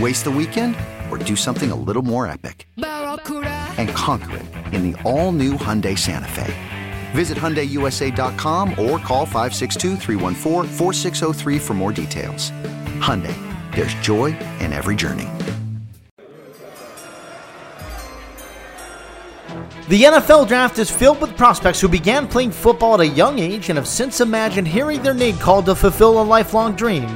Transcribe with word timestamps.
Waste 0.00 0.24
the 0.24 0.30
weekend 0.30 0.74
or 1.08 1.18
do 1.18 1.36
something 1.36 1.70
a 1.70 1.76
little 1.76 2.02
more 2.02 2.26
epic? 2.26 2.66
And 2.76 3.88
conquer 3.90 4.38
it 4.38 4.46
in 4.74 4.90
the 4.90 5.00
all 5.02 5.30
new 5.30 5.52
Hyundai 5.52 5.96
Santa 5.96 6.26
Fe. 6.26 6.52
Visit 7.12 7.38
HyundaiUSA.com 7.38 8.70
or 8.70 8.98
call 8.98 9.24
562 9.24 9.96
for 11.60 11.74
more 11.74 11.92
details. 11.92 12.50
Hyundai, 12.98 13.36
there's 13.72 13.94
joy 13.94 14.36
in 14.58 14.72
every 14.72 14.96
journey. 14.96 15.28
The 19.88 20.02
NFL 20.02 20.48
draft 20.48 20.78
is 20.78 20.90
filled 20.90 21.20
with 21.20 21.36
prospects 21.36 21.80
who 21.80 21.88
began 21.88 22.26
playing 22.26 22.50
football 22.50 22.94
at 22.94 23.00
a 23.00 23.06
young 23.06 23.38
age 23.38 23.68
and 23.68 23.76
have 23.76 23.86
since 23.86 24.20
imagined 24.20 24.66
hearing 24.66 25.04
their 25.04 25.14
name 25.14 25.36
called 25.36 25.66
to 25.66 25.76
fulfill 25.76 26.20
a 26.20 26.24
lifelong 26.24 26.74
dream. 26.74 27.06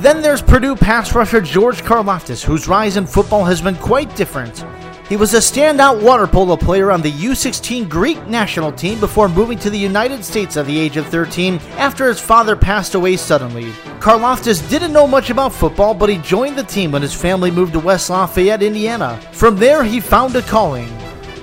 Then 0.00 0.22
there's 0.22 0.40
Purdue 0.40 0.76
pass 0.76 1.14
rusher 1.14 1.42
George 1.42 1.82
Karlaftis, 1.82 2.42
whose 2.42 2.66
rise 2.66 2.96
in 2.96 3.06
football 3.06 3.44
has 3.44 3.60
been 3.60 3.76
quite 3.76 4.16
different. 4.16 4.64
He 5.10 5.16
was 5.18 5.34
a 5.34 5.38
standout 5.38 6.02
water 6.02 6.26
polo 6.26 6.56
player 6.56 6.90
on 6.90 7.02
the 7.02 7.12
U16 7.12 7.86
Greek 7.86 8.26
national 8.26 8.72
team 8.72 8.98
before 8.98 9.28
moving 9.28 9.58
to 9.58 9.68
the 9.68 9.78
United 9.78 10.24
States 10.24 10.56
at 10.56 10.64
the 10.64 10.78
age 10.78 10.96
of 10.96 11.06
13 11.08 11.56
after 11.76 12.08
his 12.08 12.18
father 12.18 12.56
passed 12.56 12.94
away 12.94 13.18
suddenly. 13.18 13.72
Karlaftis 14.00 14.66
didn't 14.70 14.94
know 14.94 15.06
much 15.06 15.28
about 15.28 15.52
football, 15.52 15.92
but 15.92 16.08
he 16.08 16.16
joined 16.16 16.56
the 16.56 16.62
team 16.62 16.92
when 16.92 17.02
his 17.02 17.12
family 17.12 17.50
moved 17.50 17.74
to 17.74 17.78
West 17.78 18.08
Lafayette, 18.08 18.62
Indiana. 18.62 19.20
From 19.32 19.56
there, 19.56 19.84
he 19.84 20.00
found 20.00 20.34
a 20.34 20.40
calling. 20.40 20.88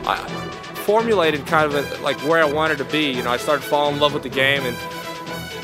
I 0.08 0.18
formulated 0.74 1.46
kind 1.46 1.72
of 1.72 1.76
a, 1.76 2.02
like 2.02 2.18
where 2.22 2.42
I 2.42 2.52
wanted 2.52 2.80
to 2.80 2.86
be. 2.86 3.12
You 3.12 3.22
know, 3.22 3.30
I 3.30 3.38
started 3.38 3.64
falling 3.64 3.96
in 3.96 4.02
love 4.02 4.16
with 4.16 4.24
the 4.24 4.30
game 4.30 4.64
and 4.64 4.76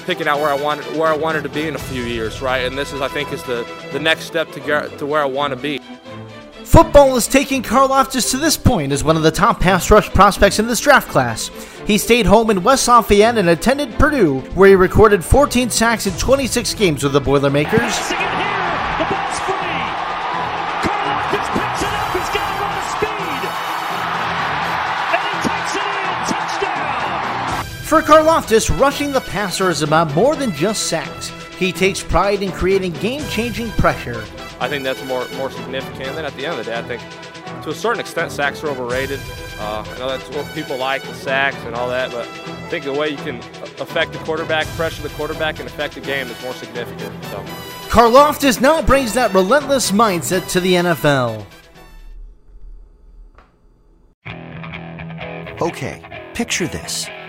picking 0.05 0.27
out 0.27 0.39
where 0.39 0.49
I 0.49 0.61
wanted 0.61 0.85
where 0.97 1.07
I 1.07 1.15
wanted 1.15 1.43
to 1.43 1.49
be 1.49 1.67
in 1.67 1.75
a 1.75 1.79
few 1.79 2.03
years, 2.03 2.41
right? 2.41 2.59
And 2.59 2.77
this 2.77 2.93
is 2.93 3.01
I 3.01 3.07
think 3.07 3.31
is 3.31 3.43
the 3.43 3.67
the 3.91 3.99
next 3.99 4.25
step 4.25 4.51
to 4.51 4.59
get 4.59 4.97
to 4.99 5.05
where 5.05 5.21
I 5.21 5.25
want 5.25 5.53
to 5.53 5.59
be. 5.59 5.79
Football 6.63 7.15
is 7.17 7.27
taking 7.27 7.61
Karlaftis 7.61 8.31
to 8.31 8.37
this 8.37 8.57
point 8.57 8.91
as 8.93 9.03
one 9.03 9.17
of 9.17 9.21
the 9.23 9.31
top 9.31 9.59
pass 9.59 9.91
rush 9.91 10.09
prospects 10.09 10.59
in 10.59 10.67
this 10.67 10.79
draft 10.79 11.09
class. 11.09 11.49
He 11.85 11.97
stayed 11.97 12.25
home 12.25 12.49
in 12.49 12.63
West 12.63 12.87
Lafayette 12.87 13.37
and 13.37 13.49
attended 13.49 13.93
Purdue, 13.99 14.39
where 14.55 14.69
he 14.69 14.75
recorded 14.75 15.23
14 15.23 15.69
sacks 15.69 16.07
in 16.07 16.13
26 16.13 16.73
games 16.73 17.03
with 17.03 17.13
the 17.13 17.21
Boilermakers. 17.21 18.13
For 27.93 28.01
Karlaftis, 28.01 28.75
rushing 28.79 29.11
the 29.11 29.21
passer 29.21 29.69
is 29.69 29.83
about 29.83 30.15
more 30.15 30.35
than 30.35 30.51
just 30.53 30.87
sacks. 30.87 31.29
He 31.59 31.71
takes 31.71 32.01
pride 32.01 32.41
in 32.41 32.51
creating 32.51 32.93
game-changing 32.93 33.69
pressure. 33.73 34.25
I 34.59 34.67
think 34.67 34.83
that's 34.83 35.05
more 35.05 35.27
more 35.37 35.51
significant. 35.51 36.07
And 36.07 36.17
then 36.17 36.25
at 36.25 36.35
the 36.35 36.43
end 36.47 36.57
of 36.59 36.65
the 36.65 36.71
day, 36.71 36.79
I 36.79 36.81
think 36.81 37.03
to 37.61 37.69
a 37.69 37.75
certain 37.75 37.99
extent, 37.99 38.31
sacks 38.31 38.63
are 38.63 38.69
overrated. 38.69 39.19
Uh, 39.59 39.85
I 39.87 39.99
know 39.99 40.09
that's 40.09 40.27
what 40.35 40.51
people 40.55 40.75
like, 40.75 41.03
the 41.03 41.13
sacks 41.13 41.57
and 41.67 41.75
all 41.75 41.87
that, 41.89 42.09
but 42.09 42.27
I 42.27 42.69
think 42.69 42.83
the 42.83 42.93
way 42.93 43.09
you 43.09 43.17
can 43.17 43.37
affect 43.79 44.13
the 44.13 44.17
quarterback, 44.25 44.65
pressure 44.69 45.03
the 45.03 45.09
quarterback, 45.09 45.59
and 45.59 45.69
affect 45.69 45.93
the 45.93 46.01
game 46.01 46.25
is 46.25 46.41
more 46.41 46.53
significant. 46.53 47.23
So. 47.25 47.43
Karlaftis 47.89 48.59
now 48.59 48.81
brings 48.81 49.13
that 49.13 49.31
relentless 49.35 49.91
mindset 49.91 50.49
to 50.53 50.59
the 50.59 50.73
NFL. 50.73 51.45
Okay, 55.61 56.31
picture 56.33 56.65
this. 56.65 57.07